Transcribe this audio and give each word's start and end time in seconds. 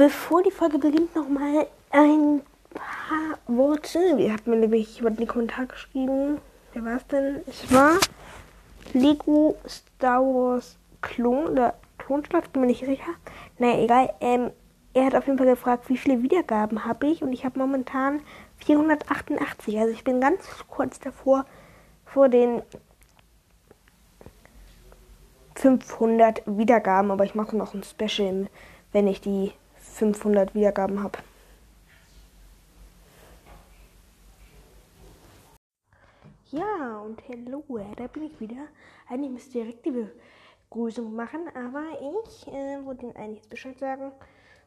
bevor 0.00 0.42
die 0.42 0.50
Folge 0.50 0.78
beginnt, 0.78 1.14
nochmal 1.14 1.66
ein 1.90 2.40
paar 2.72 3.38
Worte. 3.46 3.98
Ihr 4.16 4.32
habt 4.32 4.46
mir 4.46 4.56
nämlich 4.56 4.98
über 4.98 5.10
den 5.10 5.26
Kommentar 5.26 5.66
geschrieben. 5.66 6.38
Wer 6.72 6.84
war 6.86 6.96
es 6.96 7.06
denn? 7.08 7.42
Es 7.46 7.70
war 7.70 7.98
Lego 8.94 9.58
Star 9.68 10.22
Wars 10.22 10.78
Klon 11.02 11.48
oder 11.48 11.74
Klonstadt, 11.98 12.50
bin 12.50 12.62
mir 12.62 12.68
nicht 12.68 12.82
sicher. 12.82 13.12
Naja, 13.58 13.82
egal. 13.82 14.14
Ähm, 14.22 14.50
er 14.94 15.04
hat 15.04 15.14
auf 15.14 15.26
jeden 15.26 15.36
Fall 15.36 15.48
gefragt, 15.48 15.90
wie 15.90 15.98
viele 15.98 16.22
Wiedergaben 16.22 16.86
habe 16.86 17.06
ich 17.06 17.22
und 17.22 17.34
ich 17.34 17.44
habe 17.44 17.58
momentan 17.58 18.22
488. 18.64 19.78
Also 19.78 19.92
ich 19.92 20.02
bin 20.02 20.18
ganz 20.18 20.46
kurz 20.70 20.98
davor 20.98 21.44
vor 22.06 22.30
den 22.30 22.62
500 25.56 26.40
Wiedergaben, 26.46 27.10
aber 27.10 27.24
ich 27.24 27.34
mache 27.34 27.54
noch 27.54 27.74
ein 27.74 27.82
Special, 27.82 28.46
wenn 28.92 29.06
ich 29.06 29.20
die 29.20 29.52
500 29.90 30.54
Wiedergaben 30.54 31.02
habe. 31.02 31.18
Ja, 36.50 36.98
und 36.98 37.22
hallo, 37.28 37.64
da 37.96 38.06
bin 38.08 38.24
ich 38.24 38.40
wieder. 38.40 38.66
Eigentlich 39.08 39.30
müsste 39.30 39.58
ich 39.58 39.64
direkt 39.64 39.86
die 39.86 40.10
Begrüßung 40.68 41.14
machen, 41.14 41.48
aber 41.54 41.84
ich 42.26 42.46
äh, 42.48 42.84
wollte 42.84 43.06
Ihnen 43.06 43.16
eigentlich 43.16 43.48
Bescheid 43.48 43.78
sagen, 43.78 44.10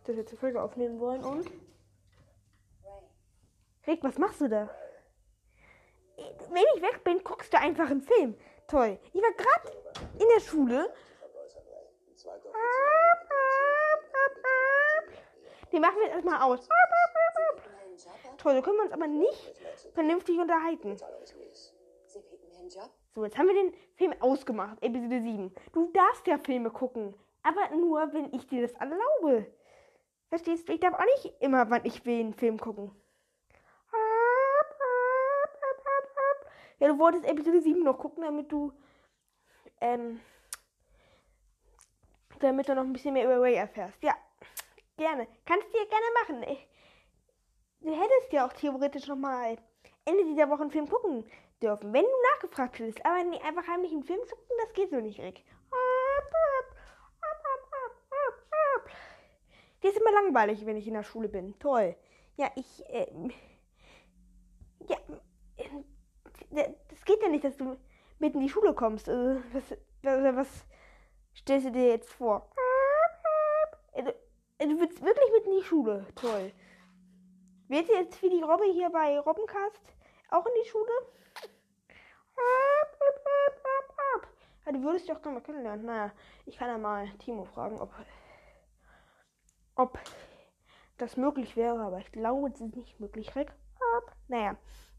dass 0.03 0.15
wir 0.15 0.21
jetzt 0.21 0.31
eine 0.31 0.39
Folge 0.39 0.61
aufnehmen 0.61 0.99
wollen 0.99 1.23
und. 1.23 1.49
Rick, 3.85 4.01
was 4.01 4.17
machst 4.17 4.39
du 4.39 4.47
da? 4.47 4.69
Wenn 6.15 6.63
ich 6.75 6.81
weg 6.81 7.03
bin, 7.03 7.21
guckst 7.21 7.53
du 7.53 7.59
einfach 7.59 7.89
einen 7.89 8.01
Film. 8.01 8.35
Toll. 8.67 8.97
Ich 9.11 9.21
war 9.21 9.31
gerade 9.31 9.77
in 10.19 10.27
der 10.33 10.39
Schule. 10.39 10.93
Den 15.73 15.81
machen 15.81 15.95
wir 15.95 16.05
jetzt 16.05 16.13
erstmal 16.13 16.41
aus. 16.41 16.69
Toll, 18.37 18.53
da 18.53 18.61
können 18.61 18.77
wir 18.77 18.83
uns 18.83 18.93
aber 18.93 19.07
nicht 19.07 19.53
vernünftig 19.93 20.37
unterhalten. 20.39 20.95
So, 23.15 23.25
jetzt 23.25 23.37
haben 23.37 23.47
wir 23.47 23.55
den 23.55 23.73
Film 23.95 24.13
ausgemacht, 24.19 24.77
Episode 24.81 25.21
7. 25.21 25.53
Du 25.71 25.91
darfst 25.91 26.25
ja 26.27 26.37
Filme 26.37 26.69
gucken, 26.69 27.15
aber 27.41 27.75
nur, 27.75 28.13
wenn 28.13 28.33
ich 28.33 28.47
dir 28.47 28.61
das 28.61 28.73
erlaube. 28.73 29.51
Verstehst 30.29 30.69
du? 30.69 30.73
Ich 30.73 30.79
darf 30.79 30.93
auch 30.93 31.05
nicht 31.05 31.41
immer, 31.41 31.69
wann 31.69 31.85
ich 31.85 32.05
will, 32.05 32.19
einen 32.19 32.33
Film 32.33 32.59
gucken. 32.59 32.91
Ja, 36.79 36.89
du 36.89 36.99
wolltest 36.99 37.25
Episode 37.25 37.61
7 37.61 37.81
noch 37.83 37.97
gucken, 37.97 38.23
damit 38.23 38.51
du, 38.51 38.73
ähm, 39.79 40.19
damit 42.39 42.67
du 42.67 42.75
noch 42.75 42.83
ein 42.83 42.93
bisschen 42.93 43.13
mehr 43.13 43.25
über 43.25 43.39
Ray 43.39 43.53
erfährst. 43.55 44.01
Ja, 44.03 44.15
gerne. 45.03 45.27
Kannst 45.45 45.67
du 45.73 45.77
ja 45.77 45.83
gerne 45.85 46.05
machen. 46.21 46.57
Du 47.81 47.91
hättest 47.91 48.31
ja 48.31 48.47
auch 48.47 48.53
theoretisch 48.53 49.07
noch 49.07 49.17
mal 49.17 49.57
Ende 50.05 50.23
dieser 50.25 50.49
Woche 50.49 50.61
einen 50.61 50.71
Film 50.71 50.87
gucken 50.89 51.25
dürfen, 51.61 51.93
wenn 51.93 52.03
du 52.03 52.11
nachgefragt 52.33 52.79
hättest. 52.79 53.05
Aber 53.05 53.23
nee, 53.23 53.39
einfach 53.41 53.67
heimlich 53.67 53.91
einen 53.91 54.03
Film 54.03 54.19
zu 54.27 54.35
gucken, 54.35 54.55
das 54.61 54.73
geht 54.73 54.89
so 54.91 54.97
nicht, 54.97 55.19
Rick. 55.19 55.43
Die 59.81 59.87
ist 59.89 59.97
immer 59.97 60.13
langweilig, 60.13 60.65
wenn 60.65 60.77
ich 60.77 60.87
in 60.87 60.93
der 60.93 61.03
Schule 61.03 61.27
bin. 61.27 61.59
Toll. 61.59 61.95
Ja, 62.37 62.49
ich, 62.55 62.85
äh, 62.89 63.05
ja, 64.87 64.97
das 66.89 67.03
geht 67.03 67.21
ja 67.21 67.27
nicht, 67.27 67.43
dass 67.43 67.57
du 67.57 67.75
mit 68.19 68.33
in 68.33 68.39
die 68.39 68.49
Schule 68.49 68.73
kommst. 68.73 69.09
Also, 69.09 69.41
was, 69.51 69.77
was, 70.03 70.35
was 70.35 70.65
stellst 71.35 71.67
du 71.67 71.71
dir 71.71 71.89
jetzt 71.89 72.13
vor? 72.13 72.49
Also, 73.91 74.13
du 74.67 74.79
willst 74.79 75.01
wirklich 75.01 75.31
mit 75.31 75.45
in 75.45 75.57
die 75.57 75.63
Schule. 75.63 76.05
Toll. 76.15 76.51
Du 77.69 77.75
jetzt 77.75 78.21
wie 78.21 78.29
die 78.29 78.41
Robbe 78.41 78.65
hier 78.65 78.89
bei 78.89 79.19
Robbencast 79.19 79.81
auch 80.29 80.45
in 80.45 80.51
die 80.63 80.69
Schule? 80.69 80.91
Ja, 84.65 84.71
du 84.71 84.83
würdest 84.83 85.11
auch 85.11 85.21
gerne 85.21 85.39
mal 85.39 85.43
kennenlernen. 85.43 85.85
Naja, 85.85 86.11
ich 86.45 86.57
kann 86.57 86.69
ja 86.69 86.77
mal 86.77 87.09
Timo 87.19 87.45
fragen, 87.45 87.81
ob, 87.81 87.91
ob 89.75 89.99
das 90.97 91.17
möglich 91.17 91.55
wäre, 91.57 91.79
aber 91.79 91.99
ich 91.99 92.11
glaube, 92.11 92.49
es 92.49 92.61
ist 92.61 92.75
nicht 92.75 92.99
möglich, 92.99 93.35
Rick. 93.35 93.51
Naja, 94.27 94.55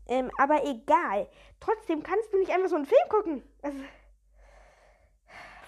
ähm, 0.06 0.30
aber 0.38 0.64
egal. 0.64 1.28
Trotzdem 1.60 2.02
kannst 2.02 2.32
du 2.32 2.38
nicht 2.38 2.52
einfach 2.52 2.68
so 2.68 2.76
einen 2.76 2.86
Film 2.86 3.08
gucken. 3.08 3.42
Also, 3.62 3.78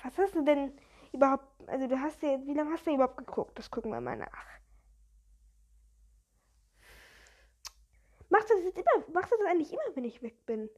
was 0.02 0.18
hast 0.18 0.34
du 0.34 0.44
denn 0.44 0.78
überhaupt, 1.16 1.68
also 1.68 1.86
du 1.86 2.00
hast 2.00 2.22
ja, 2.22 2.38
wie 2.46 2.54
lange 2.54 2.70
hast 2.72 2.86
du 2.86 2.94
überhaupt 2.94 3.16
geguckt? 3.16 3.58
Das 3.58 3.70
gucken 3.70 3.90
wir 3.90 4.00
mal 4.00 4.16
nach. 4.16 4.46
Machst 8.28 8.50
du 8.50 8.54
das 8.54 8.64
jetzt 8.64 8.78
immer, 8.78 9.04
machst 9.12 9.32
du 9.32 9.36
das 9.38 9.46
eigentlich 9.46 9.72
immer, 9.72 9.82
wenn 9.94 10.04
ich 10.04 10.22
weg 10.22 10.44
bin? 10.46 10.68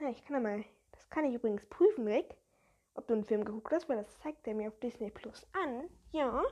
Ja, 0.00 0.08
ich 0.08 0.24
kann 0.24 0.36
ja 0.36 0.40
mal, 0.40 0.64
das 0.92 1.08
kann 1.08 1.24
ich 1.24 1.34
übrigens 1.34 1.66
prüfen, 1.66 2.06
Rick, 2.06 2.36
ob 2.94 3.06
du 3.06 3.14
einen 3.14 3.24
Film 3.24 3.44
geguckt 3.44 3.72
hast, 3.72 3.88
weil 3.88 3.96
das 3.96 4.18
zeigt 4.20 4.46
er 4.46 4.54
mir 4.54 4.68
auf 4.68 4.78
Disney 4.80 5.10
Plus 5.10 5.46
an. 5.52 5.88
Ja. 6.12 6.42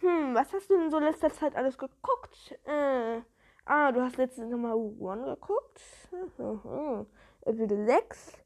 Hm, 0.00 0.34
was 0.34 0.52
hast 0.52 0.70
du 0.70 0.78
denn 0.78 0.90
so 0.90 0.98
letzter 0.98 1.30
Zeit 1.30 1.56
alles 1.56 1.78
geguckt? 1.78 2.58
Äh, 2.64 3.20
ah, 3.64 3.92
du 3.92 4.02
hast 4.02 4.16
letztens 4.16 4.50
nochmal 4.50 4.74
One 4.74 5.24
geguckt. 5.24 5.80
Episode 7.42 7.84
6. 7.84 8.38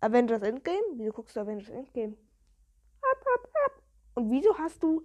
Avengers 0.00 0.42
Endgame. 0.42 0.84
Wieso 0.94 1.12
guckst 1.12 1.36
du 1.36 1.40
Avengers 1.40 1.70
Endgame? 1.70 2.16
Und 4.14 4.30
wieso 4.30 4.56
hast 4.58 4.82
du 4.82 5.02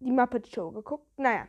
die 0.00 0.10
Muppet 0.10 0.48
Show 0.48 0.70
geguckt? 0.70 1.06
Naja. 1.16 1.48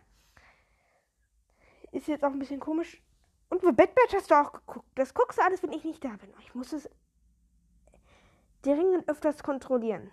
Ist 1.91 2.07
jetzt 2.07 2.23
auch 2.23 2.31
ein 2.31 2.39
bisschen 2.39 2.59
komisch. 2.59 3.01
Und 3.49 3.61
The 3.61 3.71
Bad 3.71 3.95
Batch 3.95 4.13
hast 4.13 4.29
du 4.29 4.35
auch 4.35 4.51
geguckt. 4.51 4.87
Das 4.95 5.13
guckst 5.13 5.39
du 5.39 5.43
alles, 5.43 5.63
wenn 5.63 5.73
ich 5.73 5.83
nicht 5.83 6.03
da 6.03 6.09
bin. 6.09 6.29
Ich 6.39 6.53
muss 6.53 6.71
es 6.71 6.89
dringend 8.61 9.07
öfters 9.09 9.41
kontrollieren. 9.43 10.11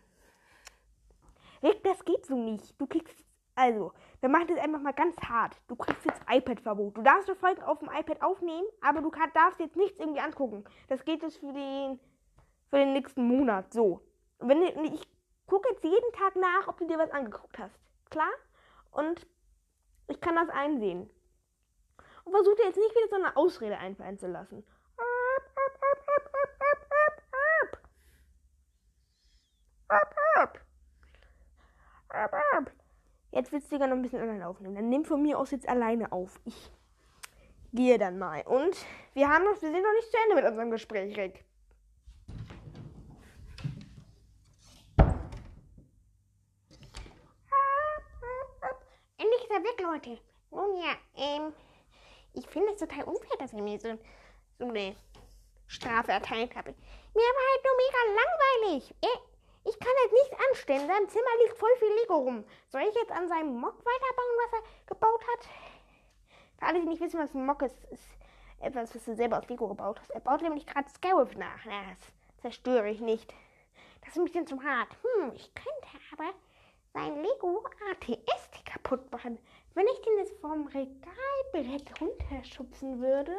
Rick, 1.63 1.83
das 1.85 2.05
geht 2.05 2.25
so 2.27 2.37
nicht. 2.37 2.81
Du 2.81 2.87
kriegst. 2.87 3.25
Also, 3.59 3.93
wir 4.21 4.29
machen 4.29 4.49
das 4.49 4.59
einfach 4.59 4.81
mal 4.81 4.93
ganz 4.93 5.17
hart. 5.19 5.57
Du 5.67 5.77
kriegst 5.77 6.05
jetzt 6.05 6.21
iPad-Verbot. 6.29 6.99
Du 6.99 7.03
darfst 7.03 7.29
eine 7.29 7.39
Folge 7.39 7.67
auf 7.67 7.79
dem 7.79 7.89
iPad 7.89 8.21
aufnehmen, 8.21 8.67
aber 8.83 9.01
du 9.01 9.11
darfst 9.33 9.61
jetzt 9.61 9.77
nichts 9.77 9.99
irgendwie 9.99 10.21
angucken. 10.21 10.65
Das 10.89 11.05
geht 11.05 11.23
jetzt 11.23 11.39
für 11.39 11.55
den, 11.55 11.99
für 12.69 12.77
den 12.77 12.93
nächsten 12.93 13.27
Monat. 13.27 13.73
So. 13.73 14.03
Und 14.39 14.49
wenn 14.51 14.63
ich 14.85 15.09
gucke 15.47 15.69
jetzt 15.71 15.85
jeden 15.85 16.13
Tag 16.13 16.37
nach, 16.37 16.69
ob 16.69 16.79
du 16.79 16.87
dir 16.87 16.99
was 16.99 17.11
angeguckt 17.11 17.59
hast. 17.59 17.79
Klar? 18.11 18.31
Und 18.91 19.27
ich 20.09 20.21
kann 20.21 20.37
das 20.37 20.49
einsehen. 20.49 21.11
Und 22.25 22.33
versuch 22.33 22.55
dir 22.57 22.67
jetzt 22.67 22.79
nicht 22.79 22.95
wieder 22.95 23.09
so 23.09 23.17
eine 23.17 23.37
Ausrede 23.37 23.79
einfallen 23.79 24.19
zu 24.19 24.27
lassen. 24.27 24.65
Jetzt 33.31 33.53
willst 33.53 33.71
du 33.71 33.77
ja 33.77 33.87
noch 33.87 33.97
ein 33.97 34.03
bisschen 34.03 34.21
alleine 34.21 34.49
aufnehmen. 34.49 34.75
Dann 34.75 34.89
nimm 34.89 35.05
von 35.05 35.23
mir 35.23 35.39
aus 35.39 35.51
jetzt 35.51 35.69
alleine 35.69 36.11
auf. 36.11 36.41
Ich 36.45 36.73
gehe 37.73 37.99
dann 37.99 38.19
mal. 38.19 38.43
Und 38.47 38.77
wir 39.13 39.29
haben 39.29 39.45
noch, 39.45 39.61
wir 39.61 39.71
sind 39.71 39.83
noch 39.83 39.93
nicht 39.93 40.11
zu 40.11 40.17
Ende 40.25 40.37
mit 40.37 40.45
unserem 40.45 40.71
Gespräch, 40.71 41.17
Rick. 41.17 41.45
Endlich 49.47 49.51
ist 49.51 49.51
er 49.51 49.65
weg, 49.65 49.81
Leute. 49.81 50.21
Nun 50.51 50.77
ja, 50.77 50.97
ähm, 51.17 51.53
ich 52.33 52.47
finde 52.49 52.73
es 52.73 52.79
total 52.79 53.05
unfair, 53.05 53.37
dass 53.39 53.53
er 53.53 53.63
mir 53.63 53.79
so, 53.79 53.99
so 54.59 54.67
eine 54.67 54.97
Strafe 55.67 56.13
erteilt 56.13 56.55
hat. 56.55 56.67
Mir 56.67 56.75
war 56.75 57.47
halt 57.53 57.65
nur 57.65 57.77
mega 57.77 57.99
langweilig. 58.21 58.95
Ich 59.65 59.79
kann 59.79 59.93
jetzt 60.05 60.13
nichts 60.13 60.47
anstellen. 60.51 60.83
In 60.83 60.87
seinem 60.87 61.09
Zimmer 61.09 61.31
liegt 61.43 61.59
voll 61.59 61.77
viel 61.79 61.95
Lego 62.01 62.17
rum. 62.17 62.45
Soll 62.69 62.83
ich 62.83 62.95
jetzt 62.95 63.11
an 63.11 63.29
seinem 63.29 63.57
Mock 63.59 63.79
weiterbauen, 63.79 64.37
was 64.45 64.53
er 64.53 64.95
gebaut 64.95 65.23
hat? 65.33 65.49
Für 66.59 66.67
alle, 66.67 66.81
die 66.81 66.87
nicht 66.87 67.03
wissen, 67.03 67.21
was 67.21 67.35
ein 67.35 67.47
Mock 67.47 67.63
ist, 67.63 67.85
ist 67.91 68.05
etwas, 68.61 68.95
was 68.95 69.05
du 69.05 69.15
selber 69.15 69.39
aus 69.39 69.49
Lego 69.49 69.69
gebaut 69.69 70.01
hast. 70.01 70.11
Er 70.11 70.21
baut 70.21 70.43
nämlich 70.43 70.67
gerade 70.67 70.89
Scarif 70.89 71.37
nach. 71.37 71.65
Na, 71.65 71.83
das 71.91 71.99
zerstöre 72.43 72.89
ich 72.91 73.01
nicht. 73.01 73.33
Das 74.01 74.11
ist 74.11 74.19
ein 74.19 74.25
bisschen 74.25 74.47
zu 74.47 74.63
hart. 74.63 74.89
Hm, 75.03 75.33
ich 75.35 75.53
könnte 75.55 75.89
aber 76.13 76.33
sein 76.97 77.23
Lego 77.23 77.63
ATS 77.91 78.49
kaputt 78.65 79.13
machen. 79.13 79.39
Wenn 79.75 79.87
ich 79.87 80.01
den 80.01 80.17
jetzt 80.17 80.41
vom 80.41 80.67
Regalbrett 80.67 82.01
runterschubsen 82.01 83.03
würde, 83.03 83.37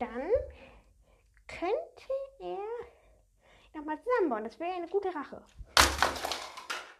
dann 0.00 0.28
könnte 1.46 2.12
er 2.40 3.78
nochmal 3.78 3.96
zusammenbauen. 4.02 4.42
Das 4.42 4.58
wäre 4.58 4.72
eine 4.72 4.88
gute 4.88 5.14
Rache. 5.14 5.40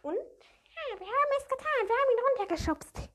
Und 0.01 0.15
ja, 0.15 0.97
wir 0.97 1.07
haben 1.07 1.31
es 1.37 1.47
getan. 1.49 1.87
Wir 1.87 1.95
haben 1.95 2.11
ihn 2.13 2.23
runtergeschubst. 2.29 3.09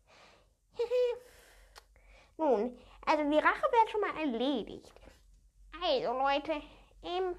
Nun, 2.36 2.78
also 3.06 3.30
die 3.30 3.38
Rache 3.38 3.62
wird 3.72 3.90
schon 3.90 4.00
mal 4.02 4.16
erledigt. 4.18 5.00
Also 5.82 6.12
Leute, 6.12 6.62
ähm, 7.04 7.34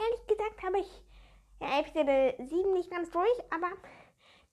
ehrlich 0.00 0.26
gesagt 0.26 0.60
habe 0.64 0.80
ich 0.80 1.02
Episode 1.80 2.34
7 2.38 2.72
nicht 2.72 2.90
ganz 2.90 3.10
durch, 3.10 3.42
aber 3.50 3.70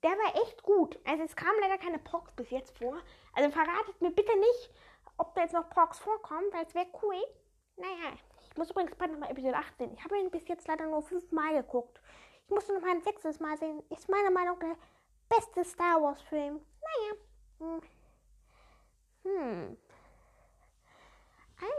der 0.04 0.12
war 0.12 0.42
echt 0.44 0.64
gut. 0.64 0.98
Also 1.06 1.24
es 1.24 1.36
kam 1.36 1.54
leider 1.62 1.78
keine 1.78 2.00
Prox 2.00 2.32
bis 2.34 2.50
jetzt 2.50 2.78
vor. 2.78 2.98
Also 3.34 3.52
verratet 3.52 4.02
mir 4.02 4.12
bitte 4.12 4.38
nicht, 4.38 4.72
ob 5.18 5.36
da 5.36 5.42
jetzt 5.42 5.54
noch 5.54 5.70
Prox 5.70 6.00
vorkommen, 6.00 6.46
weil 6.52 6.66
es 6.66 6.74
wäre 6.74 6.88
cool. 7.04 7.22
Naja, 7.76 8.14
ich 8.50 8.58
muss 8.58 8.72
übrigens 8.72 8.96
bald 8.96 9.12
nochmal 9.12 9.32
Episode 9.32 9.56
8 9.56 9.78
sehen. 9.78 9.94
Ich 9.94 10.04
habe 10.04 10.18
ihn 10.20 10.32
bis 10.32 10.48
jetzt 10.48 10.68
leider 10.68 10.86
nur 10.86 11.02
fünfmal 11.02 11.54
geguckt. 11.54 12.02
Ich 12.46 12.50
muss 12.50 12.68
noch 12.68 12.82
mal 12.82 12.92
ein 12.92 13.02
sechstes 13.02 13.40
Mal 13.40 13.58
sehen. 13.58 13.84
Ist 13.90 14.10
meiner 14.10 14.32
Meinung 14.32 14.58
nach 14.60 14.68
der 14.68 14.78
beste 15.30 15.64
Star 15.64 16.02
Wars 16.02 16.22
Film. 16.24 16.60
Naja. 16.82 17.14
Hm. 17.60 17.82
hm. 19.24 19.78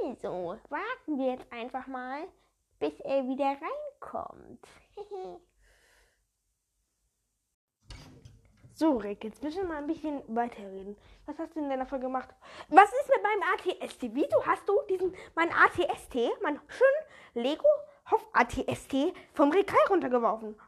Also, 0.03 0.59
warten 0.69 1.19
wir 1.19 1.33
jetzt 1.33 1.51
einfach 1.51 1.87
mal, 1.87 2.29
bis 2.81 2.99
er 3.01 3.29
wieder 3.29 3.57
reinkommt. 3.61 4.67
so, 8.75 8.97
Rick, 8.97 9.23
jetzt 9.25 9.43
müssen 9.43 9.63
wir 9.63 9.69
mal 9.69 9.77
ein 9.77 9.87
bisschen 9.87 10.23
weiterreden. 10.35 10.97
Was 11.27 11.39
hast 11.39 11.55
du 11.55 11.61
deiner 11.69 11.87
Folge 11.87 12.07
gemacht? 12.07 12.31
Was 12.69 12.91
ist 12.91 13.09
mit 13.09 13.23
meinem 13.23 13.43
ATST? 13.53 14.03
Wieso 14.15 14.45
hast 14.45 14.69
du 14.69 14.81
diesen, 14.89 15.15
mein 15.37 15.53
ATST, 15.53 16.17
mein 16.43 16.59
schön 16.67 16.87
Lego 17.35 17.69
Hoff 18.11 18.27
ATST 18.33 19.15
vom 19.35 19.53
Regal 19.53 19.87
runtergeworfen? 19.89 20.59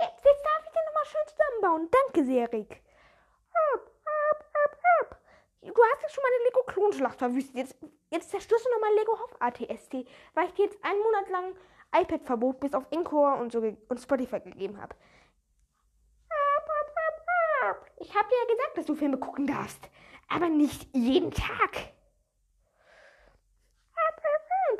Jetzt, 0.00 0.24
jetzt 0.24 0.44
darf 0.44 0.64
ich 0.64 0.72
den 0.72 0.84
nochmal 0.86 1.04
schön 1.04 1.28
zusammenbauen. 1.28 1.88
Danke 1.90 2.24
sehr, 2.24 2.52
Rick. 2.52 2.82
Du 5.60 5.84
hast 5.84 6.02
jetzt 6.02 6.14
schon 6.14 6.24
meine 6.24 6.44
Lego-Klonschlacht 6.44 7.18
verwüstet. 7.18 7.56
Jetzt, 7.56 7.76
jetzt 8.10 8.30
zerstörst 8.30 8.64
du 8.64 8.70
nochmal 8.70 8.94
Lego 8.94 9.18
Hoff 9.18 9.36
ATST, 9.40 10.06
weil 10.34 10.46
ich 10.46 10.54
dir 10.54 10.64
jetzt 10.64 10.82
einen 10.84 11.00
Monat 11.00 11.28
lang 11.30 11.54
iPad-Verbot 12.00 12.60
bis 12.60 12.74
auf 12.74 12.86
Encore 12.90 13.40
und, 13.40 13.52
so 13.52 13.60
und 13.60 14.00
Spotify 14.00 14.40
gegeben 14.40 14.80
habe. 14.80 14.94
Ich 17.98 18.14
habe 18.14 18.28
dir 18.28 18.36
ja 18.36 18.54
gesagt, 18.54 18.78
dass 18.78 18.86
du 18.86 18.94
Filme 18.94 19.18
gucken 19.18 19.46
darfst. 19.46 19.90
Aber 20.28 20.48
nicht 20.48 20.88
jeden 20.94 21.30
Tag. 21.30 21.92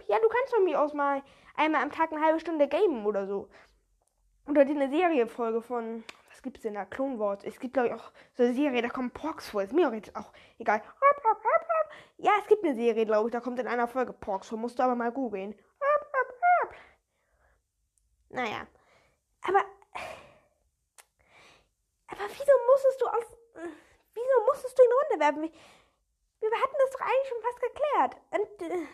Ja, 0.08 0.18
du 0.18 0.28
kannst 0.28 0.54
von 0.54 0.64
mir 0.64 0.80
aus 0.80 0.94
mal 0.94 1.22
einmal 1.54 1.82
am 1.82 1.92
Tag 1.92 2.12
eine 2.12 2.24
halbe 2.24 2.40
Stunde 2.40 2.66
gamen 2.66 3.04
oder 3.04 3.26
so. 3.26 3.48
Oder 4.46 4.64
dir 4.64 4.74
eine 4.74 4.88
Serienfolge 4.88 5.60
von, 5.60 6.02
was 6.30 6.40
gibt 6.40 6.56
es 6.56 6.62
denn 6.62 6.74
da? 6.74 6.86
Clone 6.86 7.18
Wars. 7.18 7.44
Es 7.44 7.60
gibt, 7.60 7.74
glaube 7.74 7.88
ich, 7.88 7.94
auch 7.94 8.10
so 8.34 8.42
eine 8.42 8.54
Serie, 8.54 8.80
da 8.80 8.88
kommen 8.88 9.10
Porks 9.10 9.50
vor. 9.50 9.62
Ist 9.62 9.74
mir 9.74 9.88
auch 9.88 9.92
jetzt 9.92 10.16
auch 10.16 10.32
egal. 10.58 10.82
Ja, 12.16 12.32
es 12.40 12.46
gibt 12.48 12.64
eine 12.64 12.74
Serie, 12.74 13.06
glaube 13.06 13.28
ich, 13.28 13.32
da 13.32 13.40
kommt 13.40 13.58
in 13.58 13.66
einer 13.66 13.88
Folge 13.88 14.12
Porks. 14.12 14.50
Musst 14.52 14.78
du 14.78 14.82
aber 14.82 14.94
mal 14.94 15.12
googeln. 15.12 15.54
Naja. 18.30 18.66
Aber. 19.42 19.60
Aber 22.08 22.24
wieso 22.28 22.52
musstest 22.70 23.00
du 23.00 23.06
aus. 23.06 23.36
Wieso 24.14 24.44
musstest 24.46 24.78
du 24.78 24.82
ihn 24.82 24.90
runterwerfen? 25.02 25.42
Wir, 25.42 25.50
wir 26.50 26.62
hatten 26.62 26.76
das 26.78 26.90
doch 26.90 27.00
eigentlich 27.00 27.28
schon 27.28 27.42
fast 27.42 27.60
geklärt. 27.60 28.16
Und. 28.30 28.62
Äh, 28.62 28.86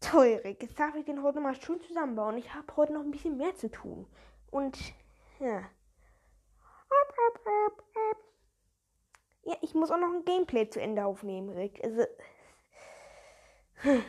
Teurig. 0.00 0.62
Jetzt 0.62 0.78
darf 0.78 0.94
ich 0.94 1.04
den 1.06 1.22
heute 1.22 1.40
mal 1.40 1.54
schön 1.54 1.80
zusammenbauen. 1.80 2.36
Ich 2.36 2.52
habe 2.52 2.76
heute 2.76 2.92
noch 2.92 3.00
ein 3.00 3.10
bisschen 3.10 3.36
mehr 3.38 3.54
zu 3.56 3.70
tun. 3.70 4.06
Und 4.50 4.78
ja. 5.40 5.62
Ja, 9.44 9.56
ich 9.60 9.74
muss 9.74 9.90
auch 9.90 9.98
noch 9.98 10.12
ein 10.12 10.24
Gameplay 10.24 10.68
zu 10.68 10.80
Ende 10.80 11.04
aufnehmen, 11.04 11.50
Rick. 11.50 11.82
Also. 11.84 12.04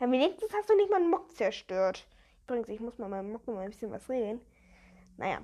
Ja, 0.00 0.10
wenigstens 0.10 0.52
hast 0.52 0.68
du 0.68 0.76
nicht 0.76 0.90
mal 0.90 0.96
einen 0.96 1.08
Mock 1.08 1.34
zerstört. 1.34 2.06
Übrigens, 2.44 2.68
ich 2.68 2.80
muss 2.80 2.98
mal 2.98 3.08
meinem 3.08 3.32
Mock 3.32 3.46
mal 3.46 3.60
ein 3.60 3.70
bisschen 3.70 3.90
was 3.90 4.06
reden. 4.10 4.40
Naja. 5.16 5.38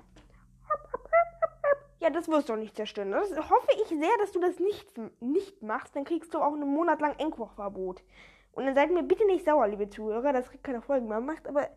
Ja, 1.99 2.09
das 2.11 2.27
wirst 2.27 2.49
du 2.49 2.53
auch 2.53 2.57
nicht 2.57 2.75
zerstören. 2.75 3.11
Das 3.11 3.31
hoffe 3.49 3.67
ich 3.81 3.87
sehr, 3.87 4.17
dass 4.19 4.31
du 4.31 4.39
das 4.39 4.59
nicht, 4.59 4.87
nicht 5.19 5.63
machst. 5.63 5.95
Dann 5.95 6.03
kriegst 6.03 6.33
du 6.33 6.39
auch 6.39 6.53
einen 6.53 6.71
Monat 6.71 7.01
lang 7.01 7.15
Encore-Verbot. 7.17 8.03
Und 8.51 8.65
dann 8.65 8.75
seid 8.75 8.91
mir 8.91 9.03
bitte 9.03 9.25
nicht 9.25 9.45
sauer, 9.45 9.67
liebe 9.67 9.89
Zuhörer, 9.89 10.33
dass 10.33 10.51
Rick 10.51 10.63
keine 10.63 10.81
Folgen 10.81 11.07
mehr 11.07 11.21
macht. 11.21 11.47
Aber 11.47 11.67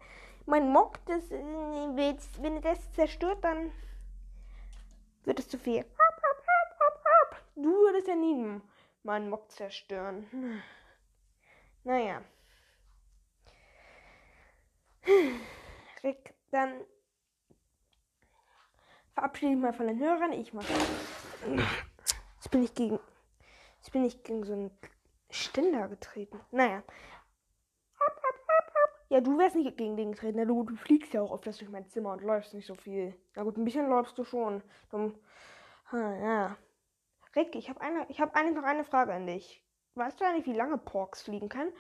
mein 0.47 0.71
Mock, 0.71 1.05
das, 1.07 1.31
äh, 1.31 1.43
wenn 2.41 2.55
ihr 2.57 2.61
das 2.61 2.93
zerstört, 2.93 3.43
dann 3.43 3.73
wird 5.25 5.39
es 5.39 5.49
zu 5.49 5.59
viel. 5.59 5.85
Du 7.57 7.71
würdest 7.71 8.09
ja 8.09 8.17
nie 8.17 8.61
meinen 9.05 9.31
Mock 9.31 9.51
zerstören. 9.51 10.63
Naja. 11.85 12.23
Rick, 16.03 16.35
dann 16.51 16.81
verabschiede 19.13 19.53
ich 19.53 19.59
mal 19.59 19.73
von 19.73 19.87
den 19.87 19.99
Hörern. 19.99 20.33
Ich 20.33 20.53
mach. 20.53 20.65
Jetzt 22.37 22.51
bin 22.51 22.65
ich 22.65 22.75
gegen. 22.75 22.99
Jetzt 23.79 23.93
bin 23.93 24.05
ich 24.05 24.23
gegen 24.23 24.45
so 24.45 24.53
einen 24.55 24.71
Ständer 25.31 25.89
getreten. 25.89 26.41
Naja. 26.51 26.83
Ja, 29.09 29.21
du 29.21 29.39
wärst 29.39 29.57
nicht 29.57 29.77
gegen 29.77 29.97
den 29.97 30.13
getreten. 30.13 30.39
Ja, 30.39 30.45
du, 30.45 30.65
du 30.65 30.77
fliegst 30.77 31.13
ja 31.13 31.23
auch 31.23 31.31
oft 31.31 31.47
durch 31.47 31.69
mein 31.69 31.89
Zimmer 31.89 32.13
und 32.13 32.23
läufst 32.23 32.55
nicht 32.55 32.67
so 32.67 32.75
viel. 32.75 33.15
Na 33.35 33.43
gut, 33.43 33.57
ein 33.57 33.65
bisschen 33.65 33.89
läufst 33.89 34.17
du 34.19 34.25
schon. 34.25 34.63
Dumm. 34.91 35.15
Ha, 35.93 36.15
ja. 36.17 36.57
Rick, 37.37 37.55
ich 37.57 37.69
habe 37.69 37.81
eine, 37.81 38.07
ich 38.09 38.21
habe 38.21 38.35
eigentlich 38.35 38.57
noch 38.57 38.65
eine 38.65 38.85
Frage 38.85 39.13
an 39.13 39.27
dich. 39.27 39.63
Weißt 39.95 40.21
du 40.21 40.25
eigentlich, 40.25 40.47
wie 40.47 40.57
lange 40.57 40.79
Porks 40.79 41.23
fliegen 41.23 41.49
kann? 41.49 41.73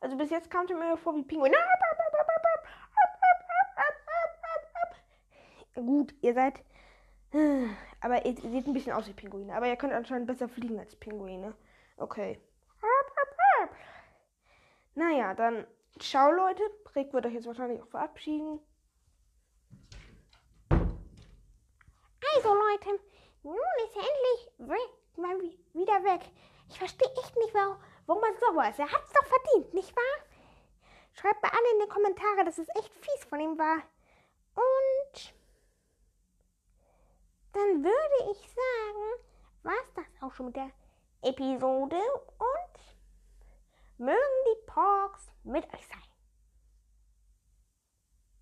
Also 0.00 0.16
bis 0.18 0.30
jetzt 0.30 0.50
kam 0.50 0.66
es 0.66 0.70
mir 0.70 0.96
vor 0.98 1.16
wie 1.16 1.22
Pinguin. 1.22 1.52
Gut, 5.74 6.14
ihr 6.20 6.34
seid. 6.34 6.62
Aber 8.00 8.24
ihr 8.24 8.36
seht 8.36 8.66
ein 8.66 8.74
bisschen 8.74 8.92
aus 8.92 9.08
wie 9.08 9.14
Pinguine. 9.14 9.54
Aber 9.54 9.66
ihr 9.66 9.76
könnt 9.76 9.92
anscheinend 9.92 10.26
besser 10.26 10.48
fliegen 10.48 10.78
als 10.78 10.94
Pinguine. 10.94 11.54
Okay. 11.96 12.38
Naja, 14.94 15.34
dann 15.34 15.66
ciao 15.98 16.30
Leute. 16.30 16.62
Rick 16.94 17.12
wird 17.12 17.26
euch 17.26 17.34
jetzt 17.34 17.46
wahrscheinlich 17.46 17.82
auch 17.82 17.88
verabschieden. 17.88 18.60
Also 22.36 22.54
Leute, 22.54 23.00
nun 23.42 23.56
ist 23.84 23.96
er 23.96 24.02
endlich 24.02 24.88
mal 25.16 25.40
wieder 25.72 26.04
weg. 26.04 26.22
Ich 26.68 26.78
verstehe 26.78 27.08
echt 27.08 27.36
nicht, 27.36 27.54
warum 27.54 27.76
warum 28.06 28.22
er 28.24 28.34
sowas. 28.38 28.78
Er 28.78 28.90
hat's 28.90 29.12
doch 29.12 29.26
verdient, 29.26 29.74
nicht 29.74 29.94
wahr? 29.94 30.26
Schreibt 31.12 31.42
mal 31.42 31.50
alle 31.50 31.72
in 31.72 31.80
die 31.80 31.88
Kommentare, 31.88 32.44
dass 32.44 32.58
es 32.58 32.68
echt 32.76 32.92
fies 32.94 33.24
von 33.28 33.40
ihm 33.40 33.58
war. 33.58 33.82
Und 34.54 35.34
dann 37.52 37.84
würde 37.84 38.32
ich 38.32 38.38
sagen, 38.38 39.24
war's 39.62 39.92
das 39.94 40.06
auch 40.20 40.32
schon 40.32 40.46
mit 40.46 40.56
der 40.56 40.70
Episode 41.22 41.96
und 41.96 42.63
mögen 43.98 44.18
die 44.46 44.66
Porks 44.66 45.30
mit 45.44 45.64
euch 45.64 45.86
sein. 45.86 46.13